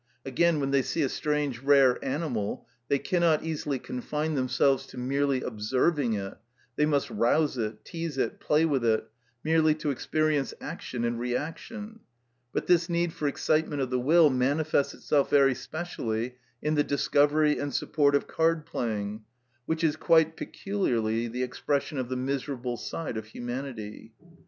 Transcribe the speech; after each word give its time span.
Again, 0.25 0.59
when 0.59 0.71
they 0.71 0.81
see 0.81 1.03
a 1.03 1.09
strange 1.09 1.59
rare 1.61 2.03
animal, 2.03 2.67
they 2.87 2.97
cannot 2.97 3.43
easily 3.43 3.77
confine 3.77 4.33
themselves 4.33 4.87
to 4.87 4.97
merely 4.97 5.43
observing 5.43 6.13
it; 6.15 6.39
they 6.75 6.87
must 6.87 7.11
rouse 7.11 7.55
it, 7.55 7.85
tease 7.85 8.17
it, 8.17 8.39
play 8.39 8.65
with 8.65 8.83
it, 8.83 9.07
merely 9.43 9.75
to 9.75 9.91
experience 9.91 10.55
action 10.59 11.03
and 11.05 11.19
reaction; 11.19 11.99
but 12.51 12.65
this 12.65 12.89
need 12.89 13.13
for 13.13 13.27
excitement 13.27 13.79
of 13.79 13.91
the 13.91 13.99
will 13.99 14.31
manifests 14.31 14.95
itself 14.95 15.29
very 15.29 15.53
specially 15.53 16.33
in 16.63 16.73
the 16.73 16.83
discovery 16.83 17.59
and 17.59 17.71
support 17.71 18.15
of 18.15 18.25
card 18.25 18.65
playing, 18.65 19.23
which 19.67 19.83
is 19.83 19.95
quite 19.95 20.35
peculiarly 20.35 21.27
the 21.27 21.43
expression 21.43 21.99
of 21.99 22.09
the 22.09 22.15
miserable 22.17 22.75
side 22.75 23.17
of 23.17 23.27
humanity. 23.27 24.13